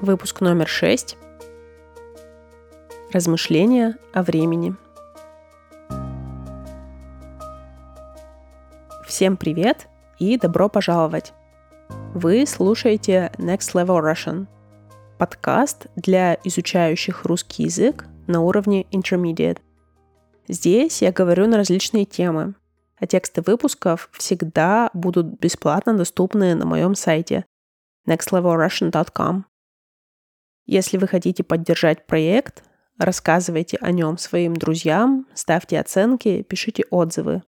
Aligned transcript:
Выпуск 0.00 0.42
номер 0.42 0.68
6. 0.68 1.16
Размышления 3.12 3.96
о 4.12 4.22
времени. 4.22 4.76
Всем 9.06 9.38
привет 9.38 9.88
и 10.18 10.36
добро 10.36 10.68
пожаловать! 10.68 11.32
Вы 12.12 12.44
слушаете 12.46 13.32
Next 13.38 13.72
Level 13.72 14.02
Russian, 14.02 14.48
подкаст 15.16 15.86
для 15.96 16.34
изучающих 16.44 17.24
русский 17.24 17.62
язык 17.62 18.04
на 18.26 18.42
уровне 18.42 18.82
Intermediate. 18.92 19.60
Здесь 20.46 21.00
я 21.00 21.10
говорю 21.10 21.46
на 21.46 21.56
различные 21.56 22.04
темы, 22.04 22.54
а 22.98 23.06
тексты 23.06 23.40
выпусков 23.40 24.10
всегда 24.12 24.90
будут 24.92 25.38
бесплатно 25.40 25.96
доступны 25.96 26.54
на 26.54 26.66
моем 26.66 26.94
сайте 26.94 27.46
nextlevelrussian.com. 28.06 29.46
Если 30.66 30.98
вы 30.98 31.06
хотите 31.06 31.44
поддержать 31.44 32.06
проект, 32.06 32.64
рассказывайте 32.98 33.78
о 33.80 33.92
нем 33.92 34.18
своим 34.18 34.54
друзьям, 34.54 35.26
ставьте 35.32 35.78
оценки, 35.78 36.42
пишите 36.42 36.84
отзывы. 36.90 37.42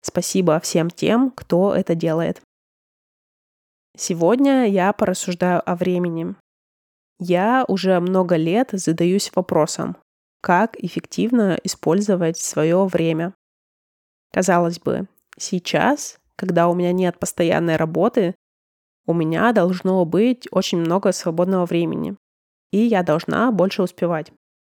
Спасибо 0.00 0.58
всем 0.60 0.88
тем, 0.88 1.30
кто 1.30 1.74
это 1.74 1.94
делает. 1.94 2.40
Сегодня 3.96 4.66
я 4.66 4.92
порассуждаю 4.92 5.68
о 5.68 5.76
времени. 5.76 6.36
Я 7.18 7.64
уже 7.68 8.00
много 8.00 8.36
лет 8.36 8.70
задаюсь 8.72 9.30
вопросом, 9.34 9.96
как 10.40 10.76
эффективно 10.78 11.58
использовать 11.64 12.38
свое 12.38 12.86
время. 12.86 13.34
Казалось 14.32 14.78
бы, 14.78 15.08
сейчас, 15.36 16.18
когда 16.36 16.68
у 16.68 16.74
меня 16.74 16.92
нет 16.92 17.18
постоянной 17.18 17.76
работы, 17.76 18.34
у 19.04 19.12
меня 19.12 19.52
должно 19.52 20.04
быть 20.04 20.46
очень 20.52 20.78
много 20.78 21.12
свободного 21.12 21.66
времени, 21.66 22.16
и 22.70 22.78
я 22.78 23.02
должна 23.02 23.50
больше 23.52 23.82
успевать. 23.82 24.32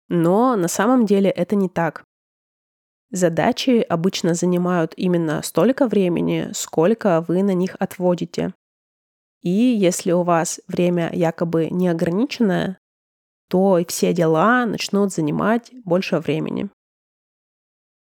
Но 0.09 0.57
на 0.57 0.69
самом 0.69 1.07
деле 1.07 1.31
это 1.31 1.57
не 1.57 1.69
так. 1.69 2.05
Задачи 3.11 3.85
обычно 3.89 4.35
занимают 4.35 4.93
именно 4.97 5.43
столько 5.43 5.87
времени, 5.87 6.51
сколько 6.53 7.25
вы 7.27 7.43
на 7.43 7.55
них 7.55 7.77
отводите. 7.79 8.53
И 9.41 9.51
если 9.51 10.13
у 10.13 10.23
вас 10.23 10.61
время 10.69 11.11
якобы 11.13 11.69
неограниченное, 11.71 12.79
то 13.49 13.79
и 13.79 13.87
все 13.87 14.13
дела 14.13 14.67
начнут 14.67 15.13
занимать 15.13 15.71
больше 15.85 16.19
времени. 16.19 16.69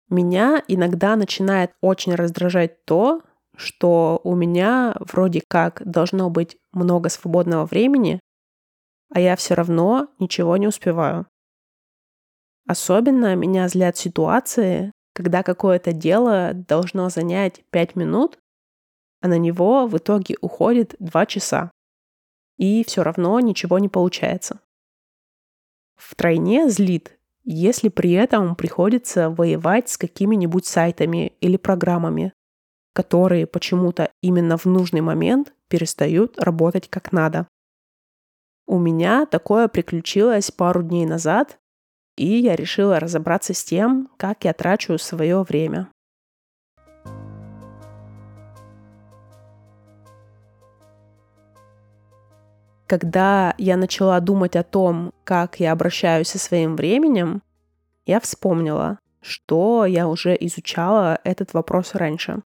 Меня 0.09 0.63
иногда 0.67 1.15
начинает 1.15 1.71
очень 1.81 2.15
раздражать 2.15 2.83
то, 2.85 3.21
что 3.55 4.21
у 4.23 4.35
меня 4.35 4.95
вроде 4.99 5.41
как 5.47 5.81
должно 5.85 6.29
быть 6.29 6.57
много 6.73 7.09
свободного 7.09 7.65
времени, 7.65 8.19
а 9.15 9.19
я 9.21 9.37
все 9.37 9.53
равно 9.53 10.09
ничего 10.19 10.57
не 10.57 10.67
успеваю. 10.67 11.25
Особенно 12.67 13.33
меня 13.35 13.69
злят 13.69 13.95
ситуации, 13.95 14.91
когда 15.13 15.41
какое-то 15.41 15.93
дело 15.93 16.51
должно 16.53 17.07
занять 17.07 17.63
5 17.69 17.95
минут, 17.95 18.37
а 19.21 19.29
на 19.29 19.37
него 19.37 19.87
в 19.87 19.95
итоге 19.97 20.35
уходит 20.41 20.97
2 20.99 21.25
часа. 21.27 21.71
И 22.57 22.83
все 22.83 23.03
равно 23.03 23.39
ничего 23.39 23.79
не 23.79 23.87
получается. 23.87 24.59
Втройне 25.95 26.69
злит, 26.69 27.17
если 27.45 27.87
при 27.87 28.11
этом 28.11 28.53
приходится 28.57 29.29
воевать 29.29 29.87
с 29.87 29.97
какими-нибудь 29.97 30.65
сайтами 30.65 31.31
или 31.39 31.55
программами, 31.55 32.33
которые 32.91 33.47
почему-то 33.47 34.11
именно 34.21 34.57
в 34.57 34.65
нужный 34.65 34.99
момент 34.99 35.53
перестают 35.69 36.37
работать 36.37 36.89
как 36.89 37.13
надо. 37.13 37.47
У 38.67 38.79
меня 38.79 39.27
такое 39.27 39.67
приключилось 39.67 40.49
пару 40.49 40.81
дней 40.81 41.05
назад, 41.05 41.59
и 42.17 42.25
я 42.25 42.55
решила 42.55 42.99
разобраться 42.99 43.53
с 43.53 43.63
тем, 43.63 44.09
как 44.17 44.43
я 44.43 44.53
трачу 44.53 44.97
свое 44.97 45.43
время. 45.43 45.87
Когда 52.87 53.55
я 53.57 53.77
начала 53.77 54.19
думать 54.19 54.55
о 54.55 54.63
том, 54.63 55.11
как 55.23 55.59
я 55.59 55.71
обращаюсь 55.71 56.29
со 56.29 56.39
своим 56.39 56.75
временем, 56.75 57.41
я 58.05 58.19
вспомнила, 58.19 58.99
что 59.21 59.85
я 59.85 60.07
уже 60.07 60.37
изучала 60.39 61.19
этот 61.23 61.53
вопрос 61.53 61.95
раньше. 61.95 62.41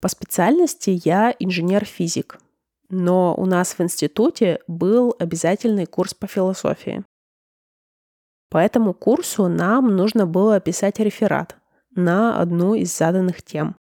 По 0.00 0.08
специальности 0.08 1.00
я 1.04 1.34
инженер-физик, 1.38 2.38
но 2.92 3.34
у 3.34 3.46
нас 3.46 3.72
в 3.72 3.80
институте 3.80 4.60
был 4.68 5.16
обязательный 5.18 5.86
курс 5.86 6.12
по 6.12 6.26
философии. 6.26 7.04
По 8.50 8.58
этому 8.58 8.92
курсу 8.92 9.48
нам 9.48 9.96
нужно 9.96 10.26
было 10.26 10.60
писать 10.60 11.00
реферат 11.00 11.56
на 11.94 12.38
одну 12.38 12.74
из 12.74 12.94
заданных 12.94 13.42
тем. 13.42 13.76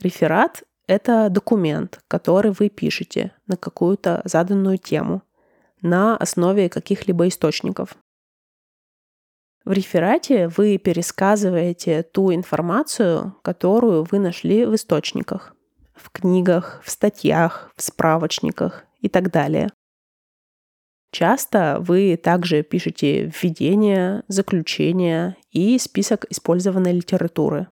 Реферат— 0.00 0.62
это 0.86 1.28
документ, 1.28 2.00
который 2.08 2.52
вы 2.52 2.70
пишете 2.70 3.32
на 3.46 3.58
какую-то 3.58 4.22
заданную 4.24 4.78
тему 4.78 5.22
на 5.82 6.16
основе 6.16 6.70
каких-либо 6.70 7.28
источников. 7.28 7.94
В 9.66 9.72
реферате 9.72 10.48
вы 10.48 10.78
пересказываете 10.78 12.02
ту 12.04 12.32
информацию, 12.32 13.36
которую 13.42 14.06
вы 14.10 14.18
нашли 14.18 14.64
в 14.64 14.74
источниках, 14.74 15.55
в 15.96 16.10
книгах, 16.10 16.80
в 16.84 16.90
статьях, 16.90 17.72
в 17.76 17.82
справочниках 17.82 18.84
и 19.00 19.08
так 19.08 19.30
далее. 19.30 19.70
Часто 21.12 21.78
вы 21.80 22.16
также 22.16 22.62
пишете 22.62 23.26
введение, 23.26 24.22
заключение 24.28 25.36
и 25.50 25.78
список 25.78 26.26
использованной 26.30 26.92
литературы. 26.92 27.68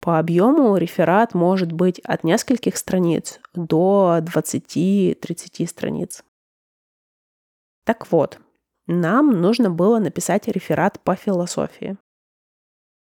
По 0.00 0.18
объему 0.18 0.76
реферат 0.76 1.32
может 1.32 1.72
быть 1.72 1.98
от 2.00 2.24
нескольких 2.24 2.76
страниц 2.76 3.40
до 3.54 4.18
20-30 4.20 5.66
страниц. 5.66 6.22
Так 7.86 8.10
вот, 8.12 8.38
нам 8.86 9.30
нужно 9.40 9.70
было 9.70 9.98
написать 9.98 10.46
реферат 10.46 11.00
по 11.00 11.16
философии. 11.16 11.96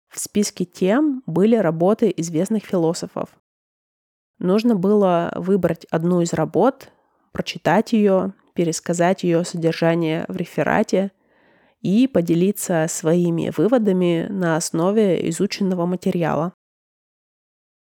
В 0.10 0.20
списке 0.20 0.64
тем 0.64 1.24
были 1.26 1.56
работы 1.58 2.14
известных 2.16 2.64
философов. 2.64 3.30
Нужно 4.40 4.76
было 4.76 5.32
выбрать 5.36 5.86
одну 5.86 6.22
из 6.22 6.34
работ, 6.34 6.90
прочитать 7.32 7.94
ее, 7.94 8.34
пересказать 8.54 9.24
ее 9.24 9.44
содержание 9.44 10.26
в 10.28 10.36
реферате 10.36 11.12
и 11.82 12.08
поделиться 12.08 12.86
своими 12.88 13.52
выводами 13.56 14.28
на 14.30 14.56
основе 14.56 15.30
изученного 15.30 15.86
материала. 15.86 16.54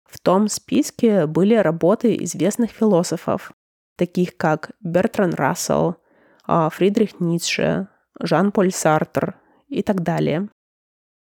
В 0.05 0.19
том 0.21 0.49
списке 0.49 1.27
были 1.27 1.55
работы 1.55 2.17
известных 2.25 2.71
философов, 2.71 3.53
таких 3.97 4.37
как 4.37 4.73
Бертран 4.81 5.33
Рассел, 5.33 5.97
а, 6.45 6.69
Фридрих 6.69 7.21
Ницше, 7.21 7.89
Жан-Поль 8.21 8.73
Сартер 8.73 9.37
и 9.69 9.83
так 9.83 10.03
далее. 10.03 10.49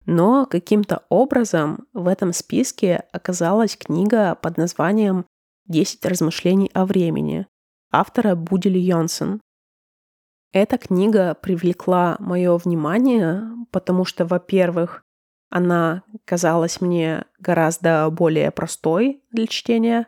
Но 0.06 0.46
каким-то 0.46 1.04
образом 1.08 1.86
в 1.92 2.08
этом 2.08 2.32
списке 2.32 3.04
оказалась 3.12 3.76
книга 3.76 4.34
под 4.34 4.56
названием 4.56 5.26
«10 5.68 6.08
размышлений 6.08 6.70
о 6.74 6.86
времени» 6.86 7.46
автора 7.92 8.34
Будили 8.34 8.78
Йонсон. 8.78 9.40
Эта 10.52 10.78
книга 10.78 11.34
привлекла 11.34 12.16
мое 12.18 12.56
внимание, 12.56 13.44
потому 13.70 14.04
что, 14.04 14.24
во-первых, 14.24 15.02
она 15.48 16.02
казалась 16.24 16.80
мне 16.80 17.24
гораздо 17.38 18.08
более 18.10 18.50
простой 18.50 19.22
для 19.30 19.46
чтения, 19.46 20.06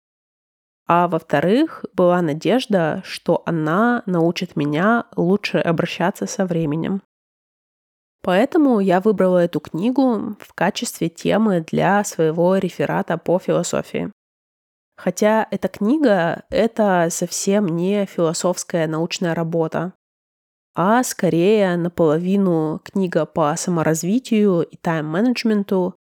а 0.87 1.09
во-вторых, 1.09 1.85
была 1.95 2.21
надежда, 2.23 3.03
что 3.05 3.43
она 3.47 4.03
научит 4.07 4.57
меня 4.57 5.07
лучше 5.17 5.59
обращаться 5.59 6.27
со 6.27 6.45
временем. 6.45 7.03
Поэтому 8.23 8.79
я 8.79 9.01
выбрала 9.01 9.39
эту 9.39 9.59
книгу 9.59 10.37
в 10.39 10.55
качестве 10.55 11.09
темы 11.09 11.65
для 11.69 12.05
своего 12.05 12.57
реферата 12.57 13.19
по 13.19 13.39
философии. 13.39 14.13
Хотя 14.97 15.49
эта 15.51 15.69
книга— 15.69 16.45
это 16.51 17.09
совсем 17.11 17.67
не 17.67 18.07
философская 18.07 18.87
научная 18.87 19.35
работа, 19.35 19.95
а 20.75 21.03
скорее 21.03 21.77
наполовину 21.77 22.81
книга 22.85 23.27
по 23.27 23.55
саморазвитию 23.57 24.63
и 24.63 24.77
тайм-менеджменту 24.77 25.97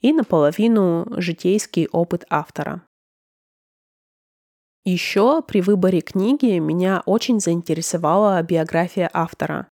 и 0.00 0.12
наполовину 0.12 1.06
житейский 1.20 1.86
опыт 1.88 2.24
автора. 2.30 2.82
Еще 4.84 5.42
при 5.42 5.60
выборе 5.60 6.00
книги 6.00 6.58
меня 6.58 7.02
очень 7.04 7.38
заинтересовала 7.38 8.42
биография 8.42 9.10
автора. 9.12 9.68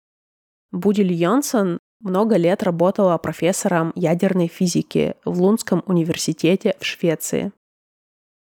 Будиль 0.72 1.12
Йонсон 1.12 1.78
много 2.00 2.36
лет 2.36 2.62
работала 2.64 3.16
профессором 3.18 3.92
ядерной 3.94 4.48
физики 4.48 5.14
в 5.24 5.40
Лунском 5.40 5.84
университете 5.86 6.74
в 6.80 6.84
Швеции. 6.84 7.52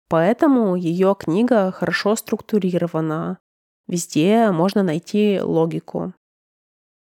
Поэтому 0.08 0.74
ее 0.74 1.14
книга 1.18 1.70
хорошо 1.70 2.16
структурирована, 2.16 3.38
Везде 3.90 4.52
можно 4.52 4.84
найти 4.84 5.40
логику. 5.42 6.14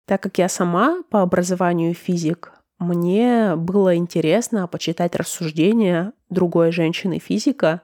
Так 0.06 0.22
как 0.22 0.38
я 0.38 0.48
сама 0.48 1.02
по 1.10 1.20
образованию 1.20 1.92
физик, 1.92 2.54
мне 2.78 3.56
было 3.56 3.94
интересно 3.94 4.66
почитать 4.66 5.14
рассуждения 5.14 6.14
другой 6.30 6.72
женщины-физика 6.72 7.82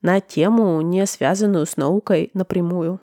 на 0.00 0.20
тему, 0.20 0.80
не 0.80 1.06
связанную 1.06 1.66
с 1.66 1.76
наукой 1.76 2.30
напрямую. 2.34 3.00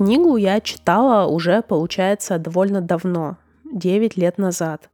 Книгу 0.00 0.38
я 0.38 0.62
читала 0.62 1.26
уже, 1.26 1.60
получается, 1.60 2.38
довольно 2.38 2.80
давно, 2.80 3.36
9 3.70 4.16
лет 4.16 4.38
назад. 4.38 4.88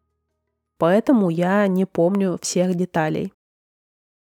Поэтому 0.78 1.30
я 1.30 1.68
не 1.68 1.84
помню 1.84 2.36
всех 2.42 2.74
деталей. 2.74 3.32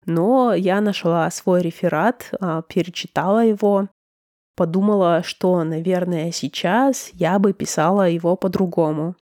Но 0.05 0.53
я 0.53 0.79
нашла 0.79 1.29
свой 1.29 1.61
реферат, 1.61 2.29
а, 2.39 2.61
перечитала 2.61 3.45
его, 3.45 3.89
подумала, 4.55 5.23
что, 5.25 5.61
наверное, 5.65 6.31
сейчас 6.31 7.09
я 7.11 7.37
бы 7.37 7.51
писала 7.51 8.07
его 8.07 8.37
по-другому. 8.37 9.17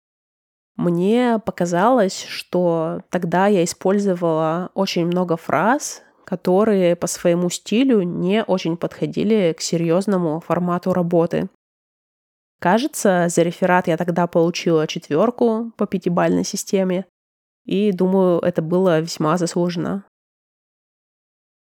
Мне 0.76 1.40
показалось, 1.42 2.24
что 2.24 3.00
тогда 3.08 3.46
я 3.46 3.64
использовала 3.64 4.70
очень 4.74 5.06
много 5.06 5.38
фраз, 5.38 6.02
которые 6.28 6.94
по 6.94 7.06
своему 7.06 7.48
стилю 7.48 8.02
не 8.02 8.44
очень 8.44 8.76
подходили 8.76 9.54
к 9.56 9.62
серьезному 9.62 10.40
формату 10.40 10.92
работы. 10.92 11.48
Кажется, 12.60 13.28
за 13.30 13.42
реферат 13.42 13.88
я 13.88 13.96
тогда 13.96 14.26
получила 14.26 14.86
четверку 14.86 15.72
по 15.78 15.86
пятибалльной 15.86 16.44
системе, 16.44 17.06
и 17.64 17.92
думаю, 17.92 18.40
это 18.40 18.60
было 18.60 19.00
весьма 19.00 19.38
заслуженно. 19.38 20.04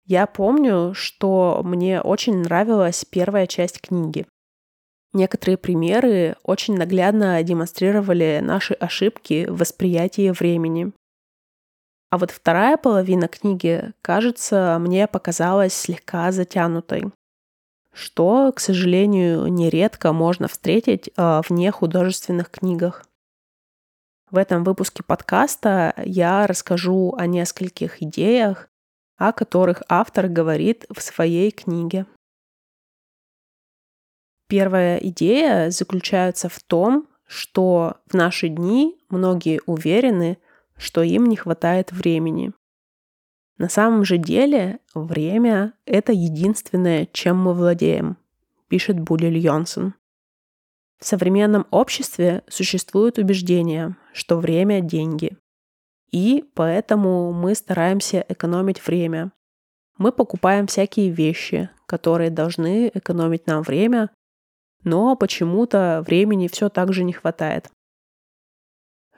Я 0.08 0.26
помню, 0.26 0.96
что 0.96 1.62
мне 1.64 2.02
очень 2.02 2.38
нравилась 2.38 3.06
первая 3.06 3.46
часть 3.46 3.82
книги. 3.82 4.26
Некоторые 5.14 5.58
примеры 5.58 6.38
очень 6.42 6.76
наглядно 6.76 7.44
демонстрировали 7.44 8.40
наши 8.42 8.74
ошибки 8.74 9.46
в 9.48 9.60
восприятии 9.60 10.32
времени. 10.32 10.92
А 12.10 12.18
вот 12.18 12.32
вторая 12.32 12.78
половина 12.78 13.28
книги, 13.28 13.92
кажется, 14.02 14.78
мне 14.80 15.08
показалась 15.08 15.74
слегка 15.74 16.32
затянутой, 16.32 17.12
что, 17.92 18.52
к 18.54 18.60
сожалению, 18.60 19.48
нередко 19.48 20.14
можно 20.14 20.48
встретить 20.48 21.10
э, 21.10 21.42
в 21.44 21.50
нехудожественных 21.52 22.52
книгах. 22.52 23.04
В 24.32 24.38
этом 24.38 24.64
выпуске 24.64 25.04
подкаста 25.04 25.94
я 26.04 26.46
расскажу 26.48 27.16
о 27.18 27.26
нескольких 27.26 28.02
идеях, 28.02 28.70
о 29.18 29.32
которых 29.32 29.82
автор 29.88 30.28
говорит 30.28 30.86
в 30.94 31.02
своей 31.02 31.52
книге. 31.52 32.06
Первая 34.48 34.98
идея 34.98 35.70
заключается 35.70 36.50
в 36.50 36.60
том, 36.62 37.08
что 37.26 37.98
в 38.08 38.14
наши 38.14 38.50
дни 38.50 38.98
многие 39.10 39.62
уверены, 39.66 40.38
что 40.78 41.02
им 41.02 41.26
не 41.26 41.36
хватает 41.36 41.92
времени. 41.92 42.54
На 43.58 43.70
самом 43.70 44.04
же 44.04 44.18
деле 44.18 44.80
время— 44.94 45.74
это 45.86 46.12
единственное, 46.12 47.08
чем 47.12 47.38
мы 47.38 47.54
владеем, 47.54 48.18
пишет 48.68 49.00
Булель 49.00 49.38
Йонсон. 49.38 49.94
В 51.00 51.06
современном 51.06 51.66
обществе 51.72 52.44
существует 52.48 53.18
убеждение, 53.18 53.96
что 54.14 54.38
время— 54.38 54.80
деньги. 54.82 55.38
И 56.12 56.50
поэтому 56.54 57.32
мы 57.34 57.56
стараемся 57.56 58.26
экономить 58.28 58.86
время. 58.86 59.32
Мы 59.98 60.12
покупаем 60.12 60.68
всякие 60.68 61.10
вещи, 61.10 61.70
которые 61.86 62.30
должны 62.30 62.92
экономить 62.94 63.48
нам 63.48 63.64
время, 63.64 64.10
но 64.84 65.16
почему-то 65.16 66.04
времени 66.06 66.48
все 66.48 66.70
так 66.70 66.94
же 66.94 67.04
не 67.04 67.14
хватает. 67.14 67.70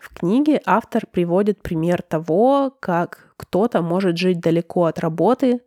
В 0.08 0.20
книге 0.20 0.62
автор 0.66 1.06
приводит 1.06 1.62
пример 1.62 2.02
того, 2.02 2.74
как 2.80 3.34
кто-то 3.38 3.82
может 3.82 4.18
жить 4.18 4.40
далеко 4.40 4.86
от 4.86 5.00
работы 5.00 5.62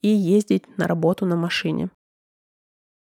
и 0.00 0.08
ездить 0.08 0.64
на 0.78 0.88
работу 0.88 1.26
на 1.26 1.36
машине. 1.36 1.90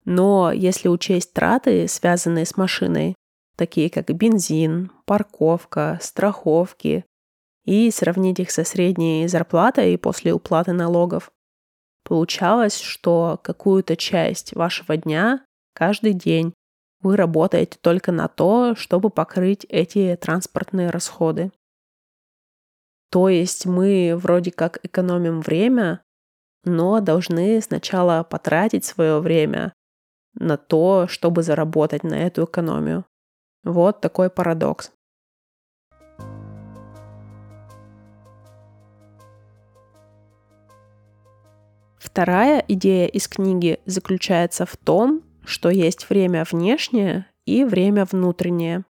Но 0.04 0.50
если 0.50 0.88
учесть 0.88 1.32
траты, 1.32 1.86
связанные 1.86 2.44
с 2.44 2.56
машиной, 2.56 3.14
такие 3.56 3.88
как 3.90 4.08
бензин, 4.08 4.90
парковка, 5.06 5.98
страховки, 6.02 7.04
и 7.64 7.92
сравнить 7.92 8.40
их 8.40 8.50
со 8.50 8.64
средней 8.64 9.28
зарплатой 9.28 9.96
после 9.96 10.34
уплаты 10.34 10.72
налогов, 10.72 11.30
получалось, 12.02 12.80
что 12.80 13.38
какую-то 13.44 13.96
часть 13.96 14.52
вашего 14.56 14.96
дня 14.96 15.44
каждый 15.74 16.12
день 16.12 16.52
вы 17.02 17.16
работаете 17.16 17.78
только 17.80 18.12
на 18.12 18.28
то, 18.28 18.74
чтобы 18.76 19.10
покрыть 19.10 19.64
эти 19.68 20.16
транспортные 20.20 20.90
расходы. 20.90 21.52
То 23.10 23.28
есть 23.28 23.66
мы 23.66 24.14
вроде 24.16 24.52
как 24.52 24.78
экономим 24.84 25.40
время, 25.40 26.02
но 26.64 27.00
должны 27.00 27.60
сначала 27.60 28.22
потратить 28.22 28.84
свое 28.84 29.18
время 29.18 29.74
на 30.34 30.56
то, 30.56 31.06
чтобы 31.08 31.42
заработать 31.42 32.04
на 32.04 32.14
эту 32.14 32.44
экономию. 32.44 33.04
Вот 33.64 34.00
такой 34.00 34.30
парадокс. 34.30 34.92
Вторая 41.98 42.64
идея 42.68 43.06
из 43.06 43.28
книги 43.28 43.80
заключается 43.86 44.66
в 44.66 44.76
том, 44.76 45.22
что 45.44 45.70
есть 45.70 46.08
время 46.08 46.44
внешнее 46.50 47.26
и 47.44 47.64
время 47.64 48.04
внутреннее. 48.04 48.84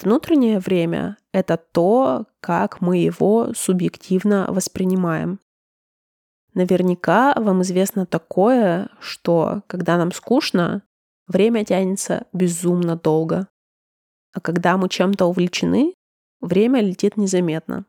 Внутреннее 0.00 0.58
время— 0.58 1.18
это 1.32 1.56
то, 1.56 2.26
как 2.40 2.80
мы 2.80 2.98
его 2.98 3.52
субъективно 3.54 4.46
воспринимаем. 4.48 5.38
Наверняка 6.54 7.34
вам 7.36 7.62
известно 7.62 8.04
такое, 8.06 8.90
что 9.00 9.62
когда 9.66 9.96
нам 9.96 10.12
скучно, 10.12 10.82
время 11.26 11.64
тянется 11.64 12.26
безумно 12.32 12.96
долго. 12.96 13.48
А 14.32 14.40
когда 14.40 14.76
мы 14.76 14.88
чем-то 14.88 15.26
увлечены, 15.26 15.94
время 16.40 16.80
летит 16.80 17.16
незаметно. 17.16 17.86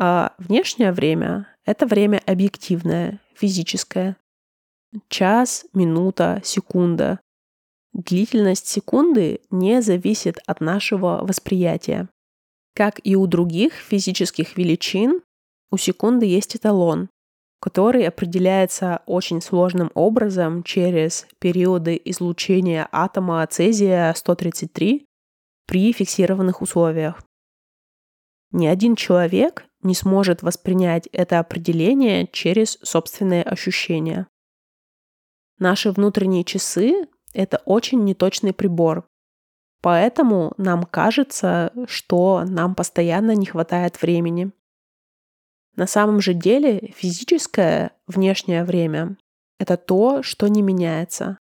А 0.00 0.34
внешнее 0.38 0.92
время— 0.92 1.48
это 1.64 1.86
время 1.86 2.22
объективное, 2.26 3.20
физическое. 3.34 4.16
Час, 5.08 5.66
минута, 5.74 6.40
секунда. 6.42 7.20
Длительность 7.92 8.68
секунды 8.68 9.40
не 9.50 9.82
зависит 9.82 10.38
от 10.46 10.60
нашего 10.60 11.20
восприятия. 11.22 12.08
Как 12.74 12.98
и 13.04 13.14
у 13.14 13.26
других 13.26 13.74
физических 13.74 14.56
величин, 14.56 15.20
у 15.70 15.76
секунды 15.76 16.24
есть 16.24 16.56
эталон, 16.56 17.10
который 17.60 18.08
определяется 18.08 19.02
очень 19.04 19.42
сложным 19.42 19.90
образом 19.94 20.62
через 20.62 21.26
периоды 21.38 22.00
излучения 22.06 22.88
атома 22.90 23.46
цезия-133 23.46 25.04
при 25.66 25.92
фиксированных 25.92 26.62
условиях. 26.62 27.22
Ни 28.52 28.66
один 28.66 28.96
человек 28.96 29.66
не 29.82 29.94
сможет 29.94 30.42
воспринять 30.42 31.08
это 31.08 31.40
определение 31.40 32.26
через 32.26 32.78
собственные 32.82 33.42
ощущения. 33.42 34.26
Наши 35.58 35.90
внутренние 35.90 36.44
часы— 36.44 37.08
это 37.32 37.60
очень 37.64 38.04
неточный 38.04 38.52
прибор. 38.52 39.08
Поэтому 39.80 40.52
нам 40.56 40.84
кажется, 40.84 41.72
что 41.86 42.44
нам 42.46 42.74
постоянно 42.74 43.32
не 43.32 43.46
хватает 43.46 44.00
времени. 44.00 44.52
На 45.76 45.86
самом 45.86 46.20
же 46.20 46.34
деле 46.34 46.92
физическое 46.96 47.92
внешнее 48.06 48.64
время— 48.64 49.16
это 49.58 49.76
то, 49.76 50.22
что 50.22 50.48
не 50.48 50.62
меняется. 50.62 51.38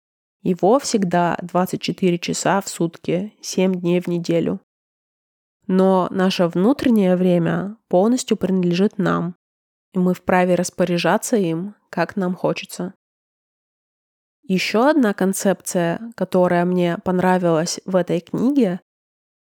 Его 0.43 0.79
всегда 0.79 1.39
24 1.43 2.19
часа 2.19 2.61
в 2.61 2.69
сутки, 2.69 3.35
7 3.43 3.75
дней 3.75 4.01
в 4.01 4.09
неделю. 4.09 4.61
Но 5.67 6.09
наше 6.11 6.47
внутреннее 6.49 7.17
время 7.17 7.77
полностью 7.89 8.37
принадлежит 8.37 8.99
нам, 8.99 9.37
и 9.93 9.99
мы 9.99 10.15
вправе 10.15 10.55
распоряжаться 10.55 11.37
им, 11.37 11.77
как 11.91 12.17
нам 12.17 12.35
хочется. 12.35 12.95
Еще 14.55 14.87
одна 14.87 15.15
концепция, 15.15 16.13
которая 16.15 16.67
мне 16.67 16.99
понравилась 16.99 17.81
в 17.87 17.97
этой 17.97 18.21
книге, 18.21 18.81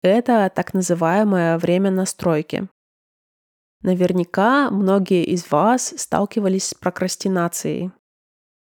это 0.02 0.50
так 0.52 0.74
называемое 0.74 1.56
время 1.58 1.92
настройки. 1.92 2.68
Наверняка 3.82 4.72
многие 4.72 5.22
из 5.22 5.52
вас 5.52 5.94
сталкивались 5.96 6.70
с 6.70 6.74
прокрастинацией 6.74 7.92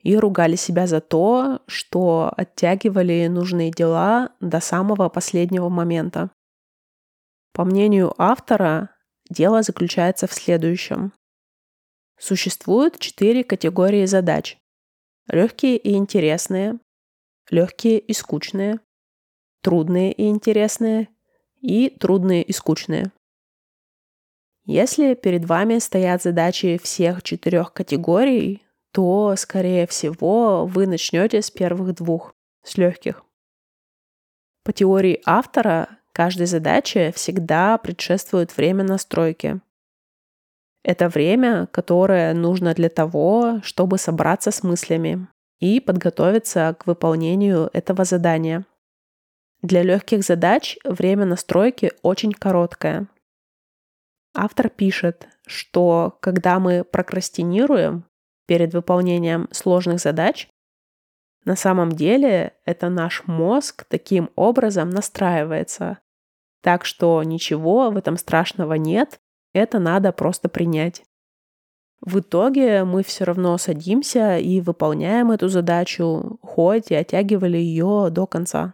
и 0.03 0.15
ругали 0.15 0.55
себя 0.55 0.87
за 0.87 1.01
то, 1.01 1.59
что 1.67 2.31
оттягивали 2.37 3.27
нужные 3.27 3.69
дела 3.69 4.29
до 4.39 4.61
самого 4.61 5.09
последнего 5.09 5.67
момента. 5.67 6.31
По 7.51 7.65
мнению 7.65 8.13
автора, 8.17 8.95
дело 9.29 9.63
заключается 9.63 10.27
в 10.27 10.33
следующем. 10.33 11.11
Существует 12.17 12.99
четыре 12.99 13.43
категории 13.43 14.05
задач. 14.05 14.60
Легкие 15.31 15.77
и 15.77 15.93
интересные, 15.93 16.77
легкие 17.49 17.99
и 17.99 18.11
скучные, 18.11 18.81
трудные 19.61 20.11
и 20.11 20.27
интересные 20.27 21.07
и 21.61 21.89
трудные 21.89 22.43
и 22.43 22.51
скучные. 22.51 23.13
Если 24.65 25.13
перед 25.13 25.45
вами 25.45 25.79
стоят 25.79 26.21
задачи 26.21 26.77
всех 26.83 27.23
четырех 27.23 27.71
категорий, 27.71 28.61
то, 28.91 29.33
скорее 29.37 29.87
всего, 29.87 30.65
вы 30.65 30.85
начнете 30.85 31.41
с 31.41 31.49
первых 31.49 31.95
двух, 31.95 32.35
с 32.63 32.75
легких. 32.75 33.23
По 34.65 34.73
теории 34.73 35.21
автора, 35.25 35.97
каждой 36.11 36.45
задаче 36.45 37.13
всегда 37.13 37.77
предшествует 37.77 38.57
время 38.57 38.83
настройки. 38.83 39.61
Это 40.83 41.09
время, 41.09 41.67
которое 41.67 42.33
нужно 42.33 42.73
для 42.73 42.89
того, 42.89 43.59
чтобы 43.63 43.97
собраться 43.97 44.51
с 44.51 44.63
мыслями 44.63 45.27
и 45.59 45.79
подготовиться 45.79 46.75
к 46.79 46.87
выполнению 46.87 47.69
этого 47.73 48.03
задания. 48.03 48.65
Для 49.61 49.83
легких 49.83 50.23
задач 50.23 50.77
время 50.83 51.25
настройки 51.25 51.91
очень 52.01 52.31
короткое. 52.31 53.07
Автор 54.33 54.69
пишет, 54.69 55.27
что 55.45 56.17
когда 56.19 56.59
мы 56.59 56.83
прокрастинируем 56.83 58.05
перед 58.47 58.73
выполнением 58.73 59.47
сложных 59.51 59.99
задач, 59.99 60.47
на 61.45 61.55
самом 61.55 61.91
деле 61.91 62.53
это 62.65 62.89
наш 62.89 63.27
мозг 63.27 63.85
таким 63.87 64.31
образом 64.35 64.89
настраивается. 64.89 65.99
Так 66.61 66.85
что 66.85 67.21
ничего 67.23 67.91
в 67.91 67.97
этом 67.97 68.17
страшного 68.17 68.75
нет, 68.75 69.19
это 69.53 69.79
надо 69.79 70.11
просто 70.11 70.49
принять. 70.49 71.03
В 72.01 72.19
итоге 72.19 72.83
мы 72.83 73.03
все 73.03 73.25
равно 73.25 73.57
садимся 73.57 74.37
и 74.37 74.59
выполняем 74.59 75.31
эту 75.31 75.49
задачу, 75.49 76.39
хоть 76.41 76.91
и 76.91 76.95
оттягивали 76.95 77.57
ее 77.57 78.09
до 78.11 78.25
конца. 78.25 78.73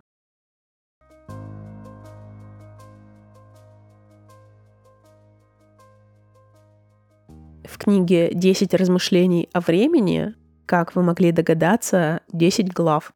В 7.65 7.77
книге 7.77 8.31
«10 8.31 8.75
размышлений 8.77 9.50
о 9.51 9.60
времени» 9.60 10.36
Как 10.67 10.96
вы 10.96 11.01
могли 11.01 11.31
догадаться, 11.31 12.19
10 12.34 12.74
глав. 12.74 13.13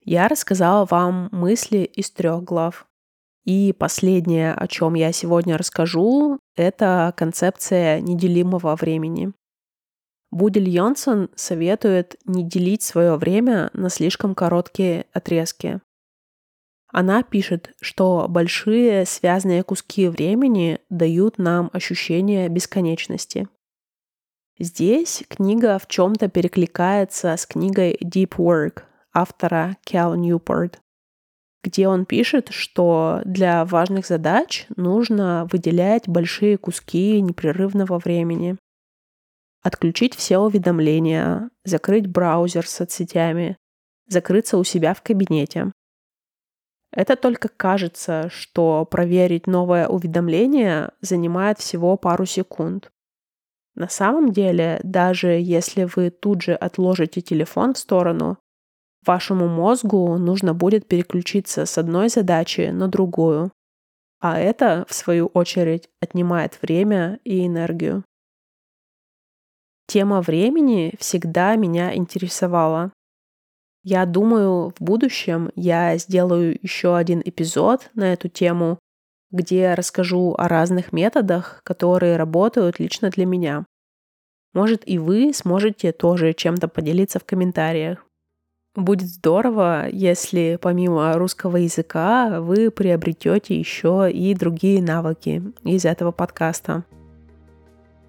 Я 0.00 0.26
рассказала 0.26 0.84
вам 0.84 1.28
мысли 1.30 1.84
из 1.84 2.10
трех 2.10 2.42
глав. 2.42 2.89
И 3.44 3.72
последнее, 3.72 4.52
о 4.52 4.66
чем 4.66 4.94
я 4.94 5.12
сегодня 5.12 5.56
расскажу, 5.56 6.38
это 6.56 7.14
концепция 7.16 8.00
неделимого 8.00 8.76
времени. 8.76 9.32
Будель 10.30 10.68
Йонсон 10.68 11.30
советует 11.34 12.16
не 12.24 12.44
делить 12.44 12.82
свое 12.82 13.16
время 13.16 13.70
на 13.72 13.88
слишком 13.88 14.34
короткие 14.34 15.06
отрезки. 15.12 15.80
Она 16.92 17.22
пишет, 17.22 17.72
что 17.80 18.26
большие 18.28 19.06
связанные 19.06 19.62
куски 19.62 20.08
времени 20.08 20.80
дают 20.88 21.38
нам 21.38 21.70
ощущение 21.72 22.48
бесконечности. 22.48 23.48
Здесь 24.58 25.24
книга 25.28 25.78
в 25.78 25.86
чем-то 25.86 26.28
перекликается 26.28 27.36
с 27.36 27.46
книгой 27.46 27.96
Deep 28.02 28.36
Work 28.36 28.82
автора 29.12 29.76
Кел 29.84 30.14
Ньюпорт, 30.14 30.80
где 31.62 31.88
он 31.88 32.06
пишет, 32.06 32.48
что 32.50 33.20
для 33.24 33.64
важных 33.64 34.06
задач 34.06 34.66
нужно 34.76 35.46
выделять 35.50 36.08
большие 36.08 36.56
куски 36.56 37.20
непрерывного 37.20 37.98
времени, 37.98 38.56
отключить 39.62 40.14
все 40.14 40.38
уведомления, 40.38 41.50
закрыть 41.64 42.06
браузер 42.06 42.66
с 42.66 42.72
соцсетями, 42.72 43.56
закрыться 44.06 44.56
у 44.58 44.64
себя 44.64 44.94
в 44.94 45.02
кабинете. 45.02 45.72
Это 46.92 47.14
только 47.14 47.48
кажется, 47.48 48.28
что 48.30 48.84
проверить 48.84 49.46
новое 49.46 49.86
уведомление 49.86 50.90
занимает 51.00 51.58
всего 51.58 51.96
пару 51.96 52.26
секунд. 52.26 52.90
На 53.76 53.88
самом 53.88 54.32
деле, 54.32 54.80
даже 54.82 55.28
если 55.28 55.84
вы 55.84 56.10
тут 56.10 56.42
же 56.42 56.54
отложите 56.54 57.20
телефон 57.20 57.74
в 57.74 57.78
сторону, 57.78 58.38
вашему 59.06 59.48
мозгу 59.48 60.16
нужно 60.18 60.54
будет 60.54 60.86
переключиться 60.86 61.66
с 61.66 61.78
одной 61.78 62.08
задачи 62.08 62.70
на 62.70 62.88
другую. 62.88 63.52
А 64.20 64.38
это, 64.38 64.84
в 64.88 64.94
свою 64.94 65.26
очередь, 65.26 65.88
отнимает 66.00 66.58
время 66.60 67.18
и 67.24 67.46
энергию. 67.46 68.04
Тема 69.86 70.20
времени 70.20 70.94
всегда 70.98 71.56
меня 71.56 71.96
интересовала. 71.96 72.92
Я 73.82 74.04
думаю, 74.04 74.74
в 74.78 74.82
будущем 74.82 75.50
я 75.56 75.96
сделаю 75.96 76.58
еще 76.62 76.96
один 76.96 77.22
эпизод 77.24 77.90
на 77.94 78.12
эту 78.12 78.28
тему, 78.28 78.78
где 79.30 79.74
расскажу 79.74 80.34
о 80.36 80.48
разных 80.48 80.92
методах, 80.92 81.60
которые 81.64 82.16
работают 82.16 82.78
лично 82.78 83.10
для 83.10 83.24
меня. 83.24 83.64
Может, 84.52 84.86
и 84.86 84.98
вы 84.98 85.32
сможете 85.32 85.92
тоже 85.92 86.34
чем-то 86.34 86.68
поделиться 86.68 87.18
в 87.18 87.24
комментариях. 87.24 88.04
Будет 88.76 89.08
здорово, 89.08 89.88
если 89.90 90.56
помимо 90.60 91.12
русского 91.14 91.56
языка 91.56 92.40
вы 92.40 92.70
приобретете 92.70 93.58
еще 93.58 94.08
и 94.12 94.32
другие 94.34 94.80
навыки 94.80 95.42
из 95.64 95.84
этого 95.84 96.12
подкаста. 96.12 96.84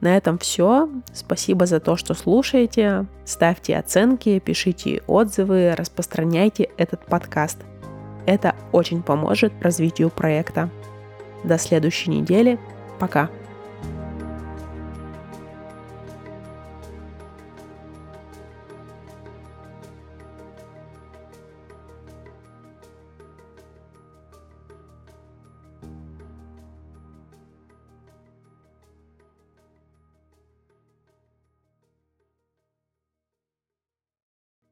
На 0.01 0.15
этом 0.17 0.37
все. 0.37 0.87
Спасибо 1.13 1.65
за 1.65 1.79
то, 1.79 1.97
что 1.97 2.13
слушаете. 2.13 3.07
Ставьте 3.25 3.75
оценки, 3.75 4.37
пишите 4.37 5.01
отзывы, 5.07 5.73
распространяйте 5.75 6.69
этот 6.77 7.07
подкаст. 7.07 7.57
Это 8.27 8.55
очень 8.71 9.01
поможет 9.01 9.53
развитию 9.61 10.11
проекта. 10.11 10.69
До 11.43 11.57
следующей 11.57 12.11
недели. 12.11 12.59
Пока. 12.99 13.31